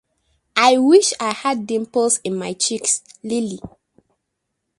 I 0.57 0.79
wish 0.79 1.13
I 1.19 1.31
had 1.31 1.67
dimples 1.67 2.17
in 2.23 2.35
my 2.35 2.53
cheeks, 2.53 3.03
Lilly. 3.21 3.59